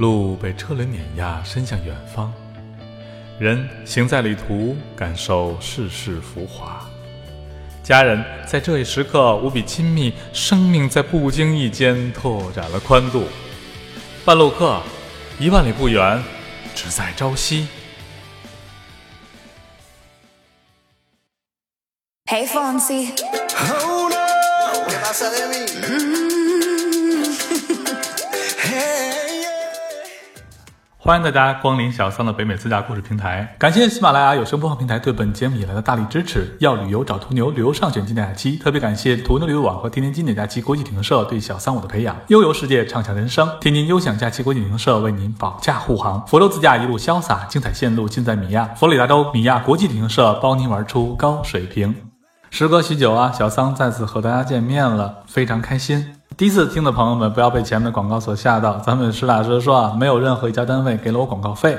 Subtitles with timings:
[0.00, 2.32] 路被车轮碾压，伸向远方。
[3.38, 6.88] 人行在旅途，感受世事浮华。
[7.82, 13.24] 家人在这一时刻无比亲密，生命在不经意间拓展了宽度。
[14.24, 14.80] 半路客，
[15.38, 16.22] 一万里不远，
[16.74, 17.68] 只在朝夕。
[22.24, 23.10] Hey Fonzie.
[23.84, 24.16] Oh no,
[31.02, 36.54] 欢迎大家光临小桑的北美自驾故事平台，感谢喜马拉雅有声播放平台对本节目以来的大力支持。
[36.60, 42.14] 要旅游找途牛，旅游上选经典假期，特别感谢途牛旅游网和天天经典假期国际旅行社对小桑我的培养。
[42.26, 46.22] 悠游世界，畅享人生，天津优享假期国际旅行社为您保驾护航。
[46.26, 48.66] 佛州自驾一路潇洒，精彩线路尽在米亚。
[48.76, 51.96] 佛罗里达州米亚国际旅行社包您玩出高水平。
[52.50, 56.19] 时隔许久啊，小桑再次和大家见面了，非常开心。
[56.36, 58.78] 第一次听的朋友们，不要被前面的广告所吓到。
[58.78, 61.78] 咱们实打实的说啊，没有任何一家单位给了我广告费，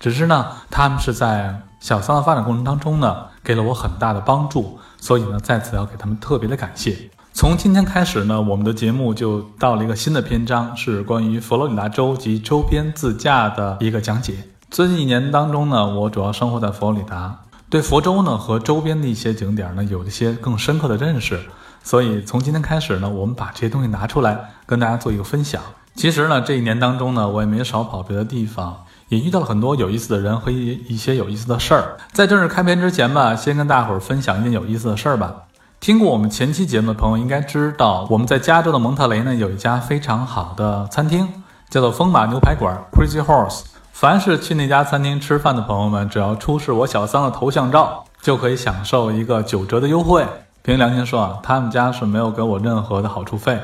[0.00, 6.96] 只是呢，他们是在小桑的发展过程当中呢，给了我很大的帮助，所以呢，在此要给他们特别的感谢。
[7.32, 14.34] 从今天开始呢，我们的节目就到了一个新的篇章，是关于佛罗里达州及周边自驾的一个讲解。
[14.70, 17.38] 最近一年当中呢，我主要生活在佛罗里达，
[17.68, 21.38] 对佛州呢和周边的一些景点呢有一些更深刻的认识。
[21.82, 25.60] 所以从今天开始呢，我们把这些东西拿出来跟大家做一个分享。
[25.94, 31.96] 其实呢，这一年当中呢，我也没少跑别的地方，也遇到了很多有意思的人和一一些有意思的事儿。
[32.12, 35.34] 在正式开篇之前吧，先跟大伙儿分享一件有意思的事儿吧。
[35.80, 41.26] 听过我们前期节目的朋友应该知道，我们在加州的蒙特雷呢有一家非常好的餐厅，
[41.68, 43.62] 叫做风马牛排馆 （Crazy Horse）。
[43.92, 50.24] 凡是去那家餐厅吃饭的朋友们，只要出示我小桑的头像照，就可以享受一个九折的优惠。
[50.62, 53.58] 凭良心说啊，他们家是没有给我任何的好处费，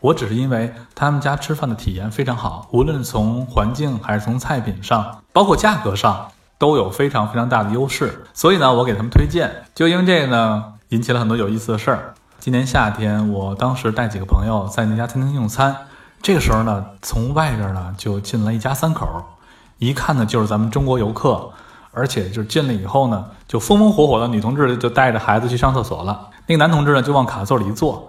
[0.00, 6.26] 我只是因为他们家吃饭的体验非常好，无论从环境还是从菜品上，包括价格上，
[6.58, 8.24] 都有非常非常大的优势。
[8.34, 12.14] 所以呢，我给他们推荐，就因为这个呢，引起了很多有意思的事儿。
[12.40, 15.76] 今年夏天，我当时带几个朋友在那家餐厅用餐，
[16.20, 19.06] 这个时候呢，从外边呢就进了一家三口，
[19.78, 21.50] 一看呢就是咱们中国游客。
[21.92, 26.28] 而且就是进来以后呢，就风风火火的女同志就带着孩子去上厕所了。
[26.46, 28.08] 那个男同志呢，就往卡座里一坐。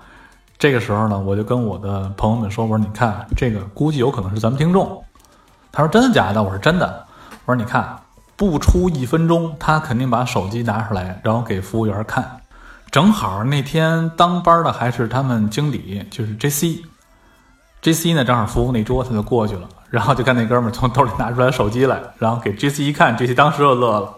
[0.58, 5.04] 这个时候呢，我就跟我的朋友们说：“我说你看，这个估计有可能是咱们听众。”
[5.72, 7.06] 他说：“真的假的？”我说：“真的。”
[7.46, 8.00] 我说：“你看，
[8.38, 12.40] 不出一分钟，他肯定把手机拿出来，然后给服务员看。
[12.90, 16.82] 正好那天当班的还是他们经理，就是 J C。
[17.82, 19.68] J C 呢，正好服务那桌，他就过去了。
[19.94, 24.12] 然后就看那哥们从兜里拿出来手机来，然后给 J C 一看，J C 当时就乐了。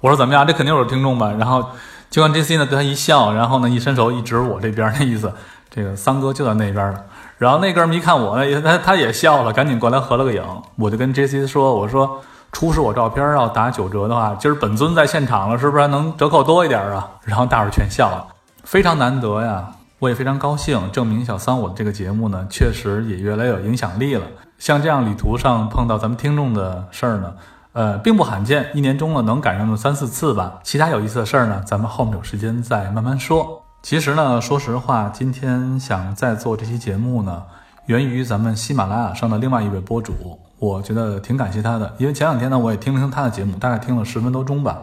[0.00, 0.46] 我说怎么样？
[0.46, 1.30] 这肯定有听众吧？
[1.38, 1.62] 然后
[2.08, 5.30] 就看 J C 呢对他一笑，然后呢一伸手一指我这边，那意思
[5.68, 6.98] 这个桑哥就在那边了。
[7.36, 10.42] 然后那哥们一看我呢，他他也笑了，赶紧过来合了个影。
[10.76, 18.24] 我就跟 J C 说：“我说出示我照片要打九折的话，今儿本尊在现场了，是不是还能折扣多一点啊？”然后大伙全笑了，
[18.64, 19.66] 非常难得呀。
[20.02, 24.26] 我也非常高兴，证明小桑我的这个节目呢，确实也越来越有影响力了。
[24.58, 27.32] 像这样旅途上碰到咱们听众的事儿呢，
[27.72, 30.58] 呃，并不罕见，一年中呢能赶上那么三四次吧。
[30.64, 33.62] 其他有意思的事儿呢，咱们后面有时间再慢慢说。
[33.84, 37.40] 其实呢，说实话，今天想再做这期节目呢，
[37.86, 44.80] 源于咱们喜马拉雅上的另外一位播主，我觉得挺感谢他的，因为前两天呢，我也听了听他的节目，大概听了十分多钟吧。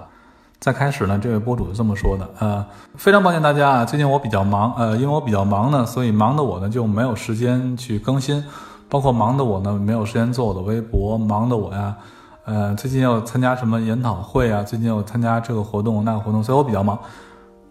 [0.60, 2.66] 在开始呢，这位博主是这么说的，呃，
[2.96, 8.44] 非常抱歉大家啊，最近我比较忙，呃，因为我比较忙呢，所以忙的我呢就没有时间去更新，
[8.90, 11.96] 包括忙的我呢没有时间做我的微博，忙的我呀，
[12.44, 17.00] 呃，最近要参加什么研讨会啊，最近要参加这个活动那个活动，所以我比较忙。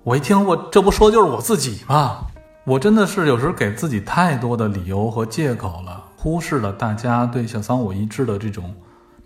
[0.03, 2.21] 我一听，我这不说就是我自己吗？
[2.65, 8.75] 我真的是有时候给自己太多的理由和借口了，忽视了大家对小桑我一致的这种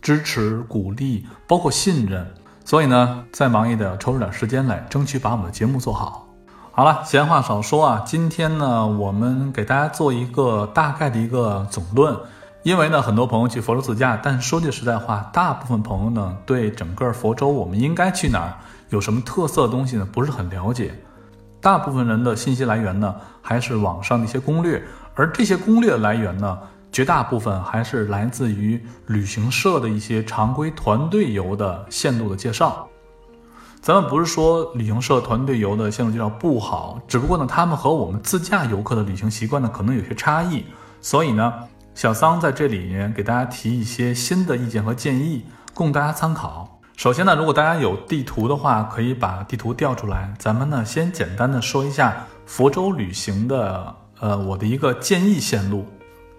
[0.01, 2.27] 支持、鼓励，包括信任。
[2.65, 6.27] 所以呢，再忙也得抽出点时间来，争取把我们的节目做好。
[6.71, 12.17] 好了，闲话少说啊，今天呢，我们给大家做一个大概的一个总论。
[12.62, 18.54] 因为呢，很多朋友去佛州自驾，但说句实在话，大部分朋友呢，对整个佛州我们应该去哪儿，
[18.91, 20.95] 有什么特色的东西呢，不是很了解。
[21.60, 24.83] 大部分人的信息来源呢，还是网上的一些攻略，
[25.15, 26.59] 而这些攻略来源呢。
[26.92, 32.86] 绝大部分还是来自于旅行社的一些常规团队游的线路的介绍。
[33.80, 40.65] 咱们不是说旅行社团队游的线路介绍不好，只不过呢，他们和我们自驾游客的旅行习惯呢，可能有些差异。
[41.00, 41.53] 所以呢，
[41.94, 46.78] 小桑在这里面给大家提一些新的意见和建议，供大家参考。
[46.97, 50.33] 首先呢，如果大家有地图的话，可以把地图调出来。
[50.38, 55.84] 咱们呢，先简单的说一下佛州旅行的，呃，我的一个建议线路。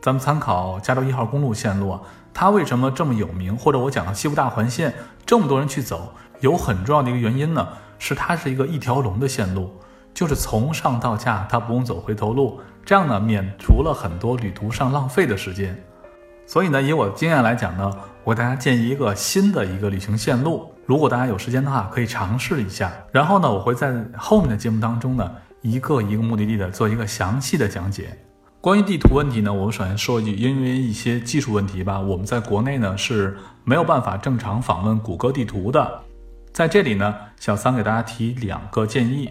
[0.04, 2.02] 咱们参考加州一号公路线路啊，
[2.34, 3.56] 它为什么这么有名？
[3.56, 4.94] 或者我讲的西部大环线
[5.26, 7.66] 这么多人去走，有很重要的一个原因呢，
[7.98, 9.72] 是它是一个一条龙的线路，
[10.14, 15.74] 就是从上到下它不用走回头路，这样呢免除了很多旅途上浪费的时间。
[16.46, 17.90] 所以呢，以我的经验来讲呢，
[18.26, 20.70] 我给大家建议一个新的一个旅行线路。
[20.86, 22.92] 如果大家有时间的话，可以尝试一下。
[23.10, 28.18] 然后呢，我会在后面的节目当中呢，一个一个目的地的做一个详细的讲解。
[28.64, 36.02] 关于地图问题呢，我们首先说一句，因为一些技术问题吧，我们在国内呢是没有办法正常访问谷歌地图的。
[36.54, 39.30] 在这里呢，小三给大家提两个建议，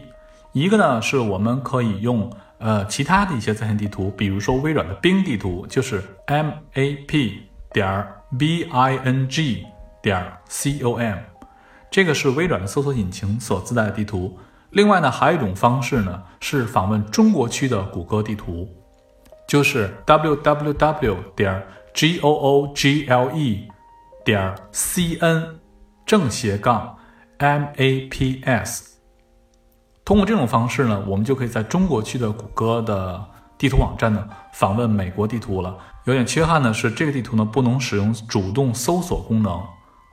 [0.52, 7.40] 一个呢是我们可以用呃其他的一些在线地图，比如说微软的冰地图，就是 M A P
[7.73, 8.06] 点
[8.38, 9.64] B I N G
[10.02, 11.17] 点 C O M。
[11.90, 14.38] 这个是微软的搜索引擎所自带的地图。
[14.73, 18.69] 另外呢，还有一种方式呢，是访问中国区的谷歌地图，
[19.52, 21.62] 就是 www 点
[21.93, 23.69] g o o g l e
[24.25, 25.60] 点 c n
[26.06, 26.96] 正斜杠
[27.37, 28.96] m a p s。
[30.06, 33.22] 通过这种方式呢，我们就可以在中国区的谷歌的
[33.58, 35.76] 地图网站呢，访问美国地图了。
[36.04, 39.62] 有点缺憾的是，这个地图呢，不能使用主动搜索功能。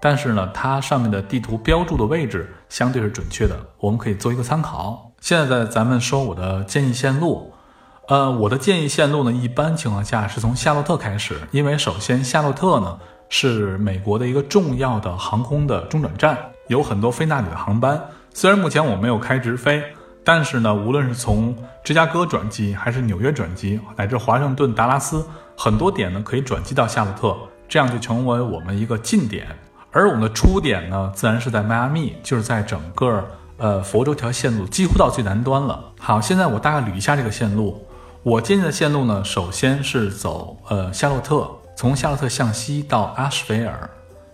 [0.02, 5.14] 但是呢，它上面的地图标注的位置相对是准确的，我们可以做一个参考。
[5.22, 7.54] 现在咱们说我的建议线路，
[8.10, 12.98] 呃，我的建议线路呢，一般情况下是从夏洛特开始，因为首先夏洛特呢
[13.30, 16.36] 是美国的一个重要的航空的中转站，
[16.70, 18.02] 有很多飞那里的航班。
[18.34, 19.84] 虽然目前我没有开直飞，
[20.24, 25.24] 但是呢，无论是从芝加哥转机，还是纽约转机，乃至华盛顿、达拉斯，
[25.56, 29.46] 很多点呢可以转机到夏洛特，这样就成为我们一个近点。
[29.92, 33.24] 而我们的出点呢，自然是在迈阿密，就是在整个
[33.58, 35.80] 呃佛州条线路几乎到最南端了。
[36.00, 37.86] 好，现在我大概捋一下这个线路。
[38.22, 43.90] 我建议的线路呢，首先是走呃夏洛特，从夏洛特向西到阿什维尔，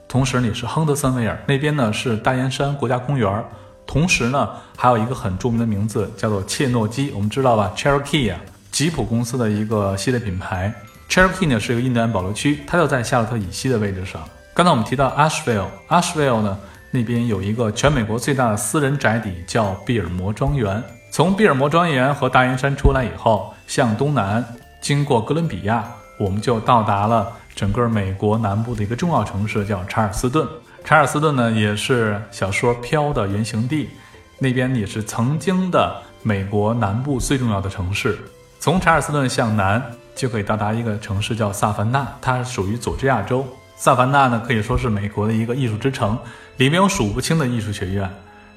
[0.08, 3.46] 同时呢是亨德森维尔那边呢是大岩山国家公园，
[3.86, 8.40] 同时呢还有一个很著名的名字叫做切诺基，我们知道吧？Cherokee 啊，
[8.72, 10.74] 吉普公司的一个系列品牌。
[11.08, 14.20] Cherokee 呢是一个印第安保留区，它就在夏洛特以西的位置上。
[14.56, 16.58] 刚才我们提到 Asheville，Asheville 呢
[16.90, 20.84] 那边有一个全美国最大的私人宅邸，叫比尔摩庄园。
[21.12, 24.44] 从比尔摩庄园和大岩山出来以后，向东南
[24.82, 25.84] 经过哥伦比亚，
[26.20, 30.48] 我们就到达了整个美国南部的一个重要城市，叫查尔斯顿。
[30.84, 33.90] 查尔斯顿呢也是小说《飘》的原型地，
[34.38, 38.20] 那边也是曾经的美国南部最重要的城市。
[38.60, 39.84] 从查尔斯顿向南
[40.16, 43.46] 就可以到达一个城市，叫萨凡纳，它属于佐治亚州。
[43.76, 46.18] 萨凡纳呢，可以说是美国的一个艺术之城，
[46.58, 48.10] 里面有数不清的艺术学院。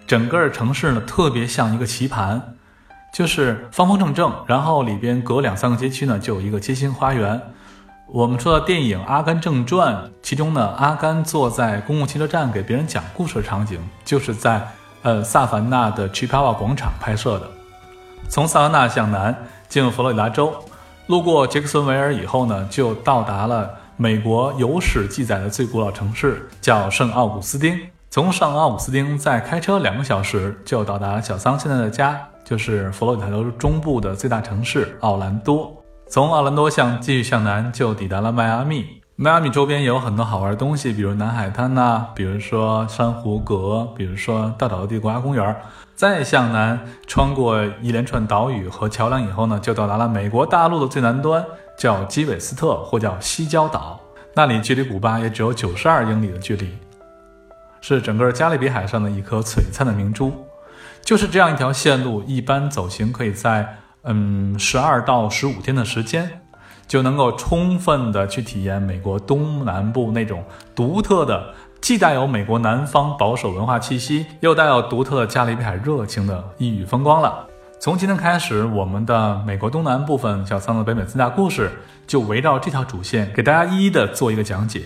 [0.07, 2.55] 整个城市呢，特别像一个棋盘，
[3.13, 4.33] 就是方方正正。
[4.47, 7.41] 然后里边隔两三个街区呢，就有一个街心花园。
[8.07, 14.67] 我们说到电影《阿甘正传》，其中呢，阿甘坐在公共汽车站给别人讲故事的场景，就是在
[15.03, 17.49] 呃萨凡纳的 Chickawa 广场拍摄的。
[18.29, 19.37] 从萨凡纳向南
[19.69, 20.55] 进入佛罗里达州，
[21.07, 23.71] 路过杰克森维尔以后呢，就到达了。
[24.01, 27.77] 美国有史记载的最古老城市叫圣奥古斯丁。
[28.09, 35.71] 从圣奥古斯丁再开车两个小时就到达小桑现在的家，就是佛罗里达州中部的最大城市奥兰多。
[36.09, 38.87] 从奥兰多向继续向南就抵达了迈阿密。
[39.17, 45.57] 迈阿密周边有很多好玩的东西，比如南海滩呐，比如说珊瑚阁，比如说大岛地国家公园。
[45.95, 51.45] 再向南穿过一连串岛屿和桥梁以后呢，就到达了美国大陆的最南端。
[51.77, 54.01] 叫基韦斯特或叫西郊岛，
[54.35, 56.69] 那里距离古巴也只有九十二英里的距离，
[57.83, 60.33] 是整个加勒比海上的一颗璀璨的明珠。
[61.03, 66.41] 就是这样一条线路，一般走行可以在嗯十二到十五天的时间，
[66.87, 77.47] 就能够充分的去体验美国东南部那种独特的，既带有美国南方保守文化气息，又带有独特的加勒比海热情的异域风光了。
[77.81, 81.71] 从今天开始，我们的美国东南部分小仓的北美自驾故事
[82.07, 84.83] 就围绕这条主线给大家一一的做一个讲解。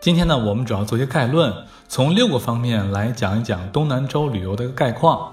[0.00, 1.54] 今天呢，我们主要做一些概论，
[1.88, 5.30] 从六个方面来讲一讲东南州旅游的一个概况。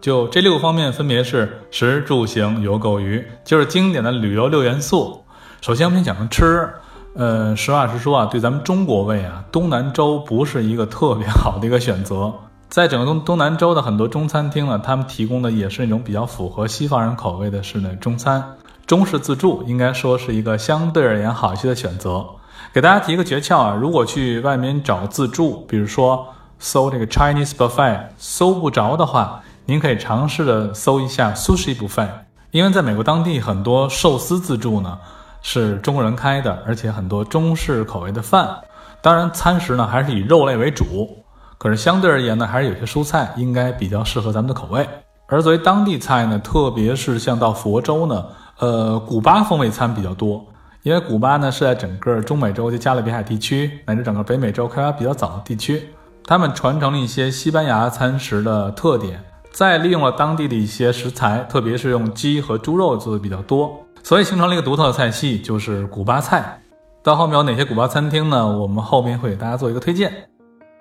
[0.00, 5.24] 就这六个方面分别是食住行游购娱，就是经典的旅游六元素。
[5.60, 6.70] 首先我们先讲吃，
[7.14, 12.32] 呃，实话实说啊，对咱们中国胃啊，东南州不是一个特别好的一个选择。
[12.68, 18.40] 在整个东东南州的很多中餐厅呢，他们提供的也是那种比较符合西方人口味的是那中餐，
[18.86, 22.24] 中式自助应该说是一个相对而言好一些的选择。
[22.72, 26.26] 给大家提一个诀窍啊，如果去外面找自助，比如说
[26.58, 32.08] 搜这个 Chinese buffet，搜不着的话，您可以尝试的搜一下 sushi buffet，
[32.50, 34.98] 因为在美国当地很多寿司自助呢。
[35.40, 38.58] 是中国人开的，而且很多中式口味的饭。
[39.00, 41.16] 当然，餐食呢还是以肉类为主，
[41.58, 44.86] 可是相对而言呢，还是有些蔬菜应该比较适合咱们的口味。
[45.28, 48.26] 而作为当地菜呢，特别是像到佛州呢，
[48.58, 50.44] 呃，古巴风味餐比较多，
[50.82, 55.88] 因为古巴呢是在整个中美洲及加勒比海地区乃至整个北美洲开发比较早的地区，
[56.24, 66.60] 他们传承了一些西班牙餐食的特点，再利用了当地的一些食材，特别是用鸡和猪肉做的比较多，所以形成了一个独特的菜系，就是古巴菜。
[67.02, 68.46] 到后面有哪些古巴餐厅呢？
[68.46, 70.12] 我们后面会给大家做一个推荐。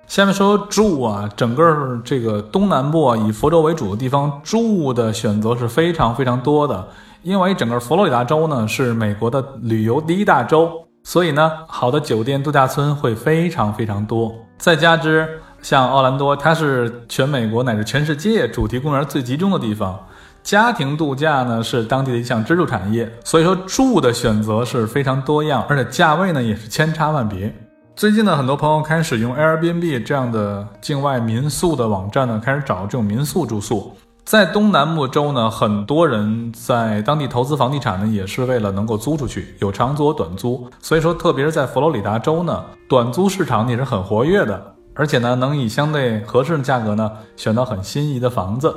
[0.06, 6.88] 下面说住啊，整个这个东南部啊，以佛州为主的地方，住的选择是非常非常多的。
[7.24, 10.72] 因为整个佛罗里达州呢是美国的旅游第一大州，
[11.04, 14.34] 所以呢，好的酒店、度假村会非常非常多。
[14.58, 15.28] 再加之
[15.62, 20.00] 像奥兰多，它是全美国乃至全世界主题公园最集中的地方。
[20.44, 27.54] 家庭度假呢是当地的一项支柱产业，所以说住的选择是非常多样，而且价位呢也是千差万别。
[27.96, 33.92] 最近呢，很多朋友开始用 Airbnb 这样的境外民宿的网站呢，开始找这种民宿住宿。
[34.28, 40.70] 在东南部州呢，很多人在当地投资房地产呢，也是为了能够租出去，有长租短租。
[40.82, 44.62] 所以说，特别是在佛罗里达州呢，短租市场也是很活跃的，
[44.94, 48.76] 而且呢，能以相对合适的价格呢，选到很心仪的房子。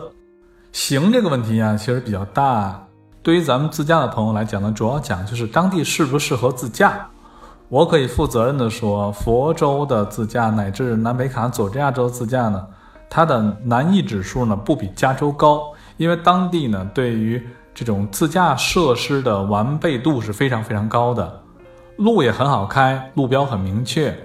[0.70, 2.86] 行这个问题啊，其实比较大。
[3.20, 7.04] 对于咱们自驾的朋友来讲呢，主要讲就是当地适不适合自驾。
[7.68, 12.64] 我可以负责任的说，佛州的自驾乃至南北卡佐治亚州自驾呢，
[13.10, 21.42] 它的难易指数呢不比加州高，因为当地呢对于这种自驾设施的完备度是非常非常高的，
[21.96, 24.16] 路也很好开，路标很明确，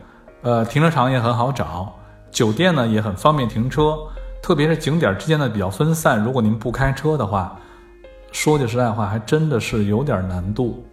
[0.43, 1.91] 呃，停车场也很好找，
[2.31, 3.97] 酒店呢也很方便停车。
[4.41, 7.57] 特别是景点之间呢比较分散，如果您不开车的话，
[8.31, 10.85] 说句实在话，还真的是有点难度。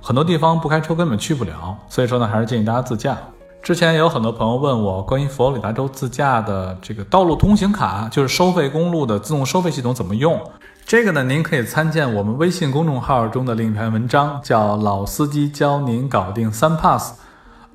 [0.00, 3.18] 很多地方不开车根本去不了，所以说呢，还是建议大家自驾。
[3.62, 10.40] 之前也有很多朋友问我关于佛罗里达州自驾的这个道路通行卡，就是收费公路的自动收费系统怎么用？
[10.84, 17.14] 这个呢，您可以参见我们微信公众号中的另一篇文章，叫“老司机教您搞定三 pass”。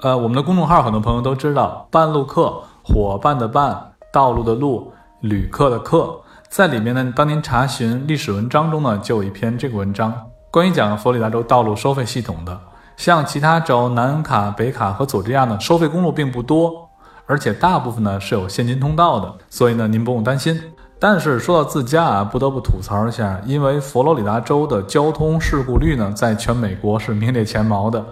[0.01, 4.91] 呃，我们的公众号很多朋友都知道，半路客，伙伴的伴，道路的路。
[5.21, 10.13] 旅客的客，在里面呢，当您查询历史文章中呢，就有一篇这个文章，
[10.51, 12.59] 关于讲佛罗里达州道路收费系统的。
[12.97, 16.89] 像其他州南卡、北卡和佐治亚呢，收费公路并不多，
[17.27, 20.59] 而且大部分呢是有现金通道的，所以呢您不用担心。
[20.99, 28.03] 但是说到自驾啊，不得不吐槽一下，因为佛罗里达州的交通事故率呢，在全美国是名列前茅的。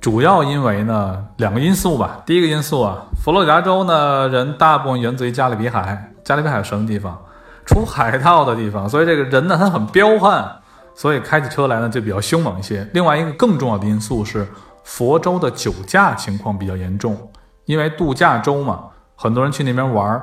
[0.00, 2.18] 主要因为呢两个因素吧。
[2.26, 7.16] 第一个因素啊，佛罗里达州呢人大部分源自于加勒比海，加勒比海什么地方？
[7.64, 10.50] 出海盗的地方，所以这个人呢他很彪悍，
[10.94, 12.86] 所以开起车来呢就比较凶猛一些。
[12.92, 14.46] 另外一个更重要的因素是，
[14.84, 17.16] 佛州的酒驾情况比较严重，
[17.64, 18.84] 因为度假州嘛，
[19.16, 20.22] 很多人去那边玩，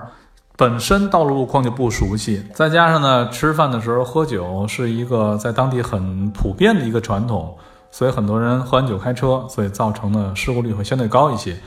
[0.56, 7.56] 本身道路路况就不熟悉，再加上呢吃饭的时候喝酒是一个在当地很普遍的一个传统。
[7.90, 11.58] 所以很多人喝完酒开车，所以造成的事故率会相对高一些。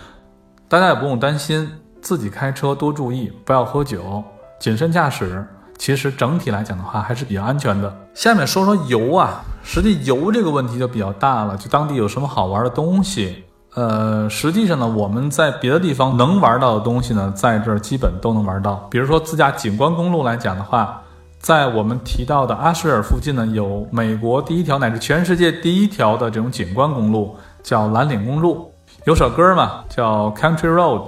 [0.69, 1.69] 大家也不用担心，
[2.03, 4.23] 自己开车多注意，不要喝酒，
[4.61, 5.45] 谨慎驾驶。
[5.81, 7.91] 其实整体来讲的话，还是比较安全的。
[8.13, 11.57] 下面说说油啊，实际油这个问题就比较大了。
[11.57, 13.45] 就当地有什么好玩的东西？
[13.75, 18.87] 呃，实际上呢，我们在别的地方能玩到的东西呢，在这儿基本都能玩到。
[18.91, 21.01] 比如说自驾景观公路来讲的话。
[21.39, 28.71] 在我们提到的阿什尔附近呢，有美国第一条乃至全世界第一条的这种景观公路，叫蓝岭公路。
[29.07, 31.01] 有首歌嘛，叫《Country Road》。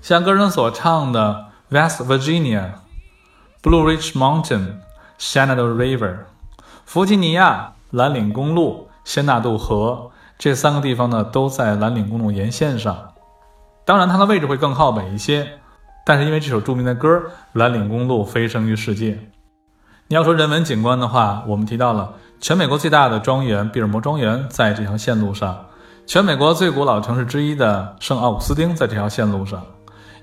[0.01, 4.75] 像歌中所唱的，West Virginia，Blue Ridge Mountain。
[5.19, 6.19] Shenandoah River，
[6.85, 13.15] 弗吉尼亚蓝岭公路、仙纳度河这三个地方呢，都在蓝岭公路沿线上。
[13.85, 15.59] 当然，它的位置会更靠北一些，
[16.07, 17.21] 但是因为这首著名的歌，
[17.55, 19.19] 蓝岭公路飞升于世界。
[20.11, 25.55] 你要说人文景观的话，我们提到了全美国最大的庄园——比尔摩庄园，在这条线路上；
[26.05, 29.63] 全美国最古老城市之一的圣奥古斯丁，在这条线路上。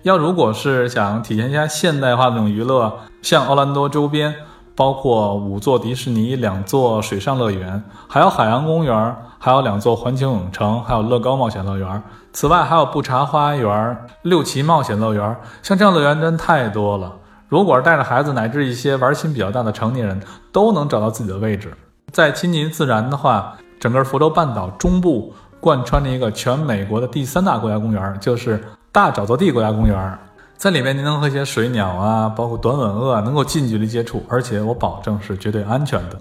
[0.04, 4.36] 要如果是想体验一下现代化的那种娱乐，像奥兰多周边。
[4.76, 12.04] 包括五座迪士尼、两座水上乐园，还有海洋公园，还有两座环球影城，还有乐高冒险乐园。
[12.32, 15.36] 此外，还有布查花园、六旗冒险乐园。
[15.64, 17.12] 像这样乐园真太多了。
[17.50, 20.20] 如果是带着孩子，乃至一些玩心比较大的成年人，
[20.52, 21.72] 都能找到自己的位置。
[22.12, 28.62] 再亲近自然的话，整个佛州半岛中部贯穿着一个全美国的第三大国家公园，就是
[28.92, 30.20] 大沼泽地国家公园。
[30.58, 36.20] 在里面，您能和一些水鸟啊，包括短吻鳄啊，能够近距离接触，而且我保证是绝对安全的。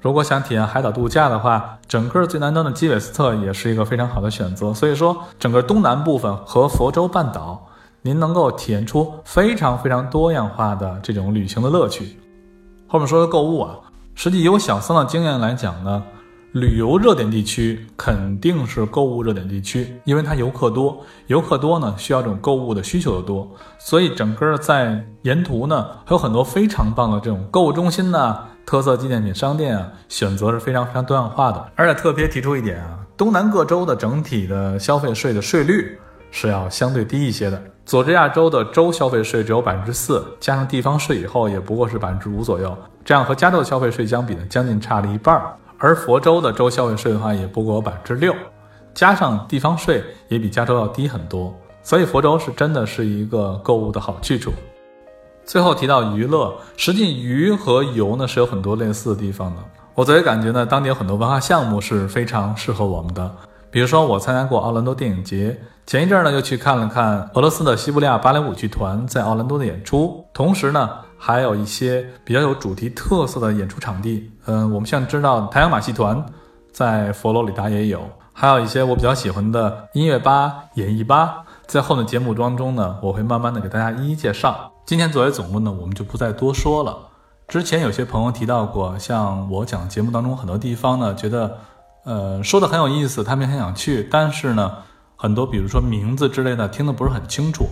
[0.00, 4.72] 如果想体验海岛度假的话，整个最南端的基韦斯特也是一个非常好的选择。
[4.72, 7.66] 所以说，整个东南部分和佛州半岛，
[8.02, 12.18] 您能够体验出非常非常多样化的这种旅行的乐趣。
[12.86, 13.78] 后面说的购物啊，
[14.14, 16.02] 实际以我小桑的经验来讲呢。
[16.52, 31.72] 旅游热点地区肯定是购物热点地区，因为它游客多，游客多呢，需要这种购物的需求的多，所以整个在沿途呢，还有很多非常棒的这种购物中心呢，特色纪念品商店啊，选择是非常非常多样化的。
[31.74, 35.98] 而且特别提出一点啊，东南各州的整体的消费税的税率
[36.32, 37.62] 是要相对低一些的。
[37.84, 45.54] 佐治亚州的州消费税只有百分之四，加上地方税以后也不过是百分之五左右，这样和加州的消费税相比呢，将近差了一半儿。
[45.78, 48.34] 而佛州的州消费税的话，也不过百分之六，
[48.94, 54.52] 加上地方税也比加州要低很多，所以佛州是真的是一个购物的好去处。
[55.44, 59.62] 最后提到娱乐，实际娱和游呢是有很多类似的地方的。
[59.94, 63.28] 我自己感觉呢，当地有很多文化项目是非常适合我们的，
[63.72, 70.88] 比如说我参加过奥兰多电影节，前一阵呢又去看了看俄罗斯的西伯利亚芭蕾舞剧团在奥兰多的演出，同时呢。
[71.24, 76.20] 还有一些比较有主题特色的演出场地，嗯，我们像知道太阳马戏团
[76.72, 78.00] 在佛罗里达也有，
[78.32, 84.72] 还有一些我比较喜欢的音乐吧、演艺吧，在后面节目当中呢，我会慢慢的给大家一一介绍。
[84.84, 86.98] 今天作为总论呢，我们就不再多说了。
[87.46, 91.56] 之前有些朋友提到过，像我讲节目当中很多地方呢，觉得
[92.04, 94.72] 呃说的很有意思，他们也很想去，但是呢，
[95.16, 97.66] 很多比如说名字之类的听得不是很清楚。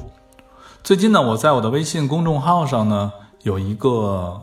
[0.83, 3.13] 最近呢，我在我的微信公众号上呢。
[3.43, 4.39] 有一个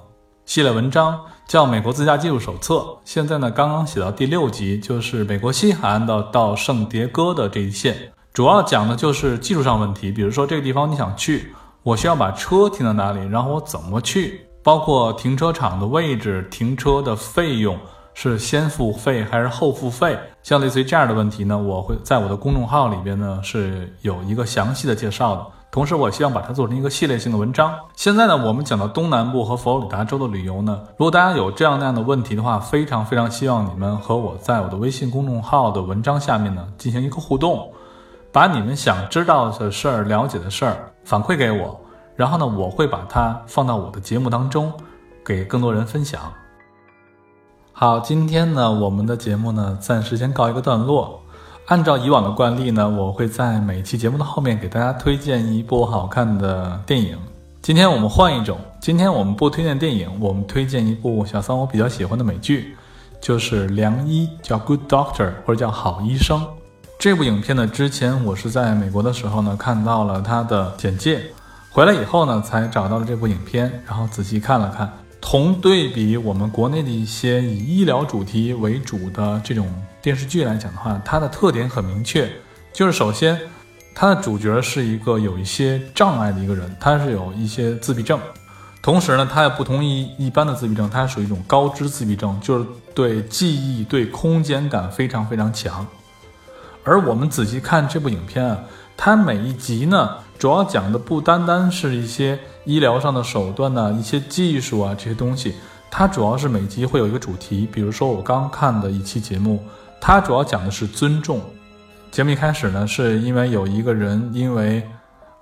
[0.45, 7.95] 系列文章叫《美国自驾技术手册》，现在呢刚刚写到第六集，就是美国西海岸的到圣迭戈的这一线，
[8.33, 11.53] 主要讲的就是技术上问题，比如说这个地方你想去，
[11.83, 17.77] 我需要把车停在哪里，然后我怎么去，包括停车场的位置、停车的费用
[18.19, 25.45] 是先付费还是后付费，像类似于这样的问题呢，我会在我的公众号里边呢是有一个详细的介绍的。
[25.69, 27.71] 同时，我希望把它做成一个系列性的文章。
[27.95, 37.71] 现在呢，我们讲到东南部和佛罗里达州的旅游呢，如果大家有这样那样的问题的话，非常非常希望你们和我在我的微信公众号的文章下面呢进行一个互动，
[38.31, 41.79] 把你们想知道的事儿、了解的事儿反馈给我，
[42.15, 44.73] 然后呢，我会把它放到我的节目当中，
[45.23, 46.19] 给更多人分享。
[47.79, 51.21] 好，今天呢，我们的节目呢暂时先告一个段落。
[51.67, 57.15] 按照以往的惯例呢，我会在每期节目的后面给大家推荐一部好看的电影。
[57.61, 62.75] 今天我们换一种，今天我们不推荐电影，我们推荐一部小桑我比较喜欢的美剧，
[63.21, 66.41] 就是《良医》，叫《Good Doctor》或者叫《好医生》。
[66.97, 71.21] 这部影片呢，之前我是在美国的时候呢看到了它的简介，
[71.69, 74.91] 回来以后呢才找到了这部影片，然后仔细看了看。
[75.19, 79.67] 同对比我们国内的一些以医疗主题为主的这种
[80.01, 82.29] 电视剧来讲的话，它的特点很明确，
[82.71, 83.37] 就是首先，
[83.93, 88.19] 它的主角是一个有一些障碍的一个人，他是有一些自闭症，
[88.81, 95.85] 同时呢，他也不同于一般的自闭症，他属于一种高知自闭症，就是对记忆、对空间感非常非常强。
[96.83, 98.57] 而我们仔细看这部影片啊，
[98.97, 102.37] 它每一集呢，主要讲的不单单是一些。
[102.67, 105.55] 医疗上的手段呢，一些技术啊，这些东西，
[105.89, 107.65] 它主要是每集会有一个主题。
[107.71, 109.63] 比如说我刚看的一期节目，
[110.01, 111.39] 它主要讲的是尊重。
[112.11, 114.85] 节目一开始呢，是因为有一个人因为，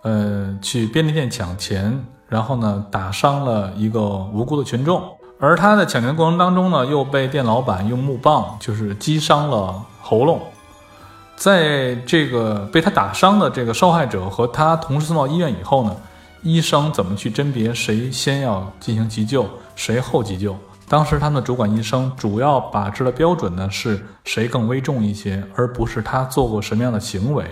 [0.03, 3.99] 呃，去便利店抢钱，然后呢打伤了一个
[4.31, 5.01] 无辜的群众，
[5.39, 10.39] 而他在抢钱过程当中呢，又被店老板用木棒就是击伤了喉咙。
[11.35, 15.95] 在这个被他打伤的这个受害者和他同时送到医院以后呢。
[16.47, 20.55] 医生怎么去甄别谁先要进行急救，谁后急救？
[20.87, 27.43] 当时他们的主管医生主要把持的标准呢，是谁更危重一些，而不是他做过什么样的行为。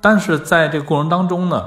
[0.00, 1.64] 但是在这个过程当中呢，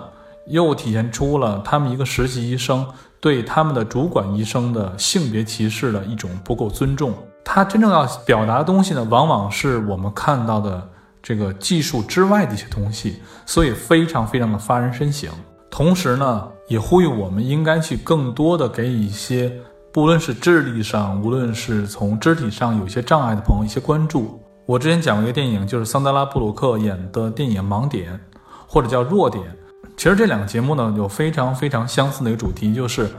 [0.47, 2.85] 又体现出了他们一个实习医生
[3.21, 7.13] 对他们的主管医生的性别歧视的一种不够尊重。
[7.45, 10.85] 他真正要表达的东西呢，往往是我们看到的
[11.27, 13.15] 这个技术之外的一些东西，
[13.47, 15.31] 所以非常非常的发人深省。
[15.71, 19.51] 同时呢，也呼吁我们应该去更多的给一些，
[19.91, 24.39] 不论是智力上，无论是从肢体上有些障碍的朋友一些关注。
[24.67, 28.13] 我之前讲过一个电影，就是桑德拉布鲁克演的电影《盲点》，
[28.67, 29.43] 或者叫《弱点》。
[29.97, 33.09] 其实这两个节目呢，有非常非常相似的一个主题，就是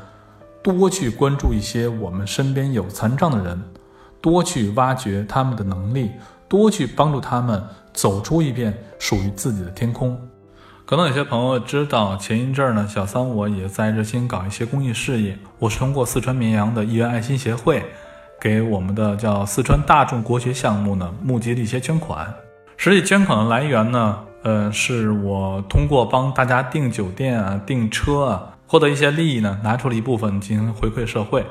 [0.62, 3.60] 多去关注一些我们身边有残障的人，
[4.20, 6.12] 多去挖掘他们的能力，
[6.48, 10.18] 多去帮助他们走出一片属于自己的天空。
[10.84, 15.36] 可能有些朋友知道，前一阵儿呢，小桑我也在热心搞一些公益事业。
[15.58, 17.84] 我是通过四川绵阳的一元爱心协会，
[18.40, 22.32] 给我们的叫四川大众国学项目呢募集了一些捐款。
[22.76, 31.44] 实际捐款的来源呢，呃，是我通过帮大家订酒店啊、订车啊，获得一些利益呢，拿出了一部分进行回馈社会。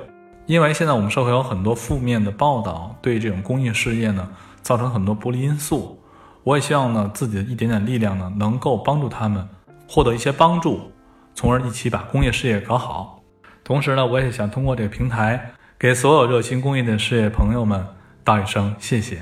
[0.46, 4.30] 因为现在我们社会有很多负面的报道，对这种公益事业呢
[4.66, 6.02] 造成很多不利因素。
[6.44, 9.48] 我也希望呢，自己的一点点力量呢，能够帮助他们
[9.88, 10.92] 获得一些帮助，
[11.36, 13.22] 从而一起把工业事业搞好。
[13.64, 17.86] 同时呢，我也想通过这个平台，给所有热心公益的事业朋友们
[18.24, 19.22] 道一声谢谢。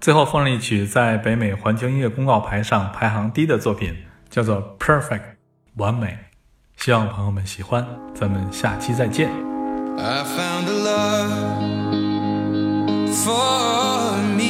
[0.00, 3.94] 最后放上一曲在北美环球音乐公告牌上排行第一的作品，
[4.30, 5.18] 叫做《Perfect》，
[5.76, 6.16] 完美。
[6.76, 9.28] 希望朋友们喜欢，咱们下期再见。
[9.98, 11.50] I found a love
[13.12, 14.49] for me.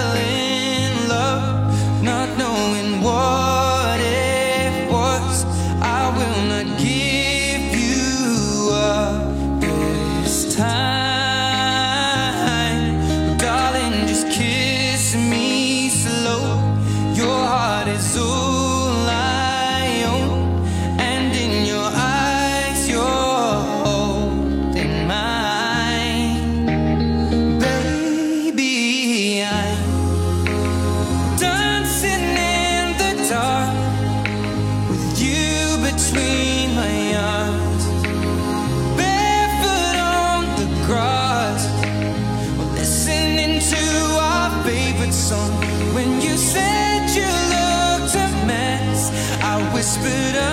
[50.01, 50.50] but I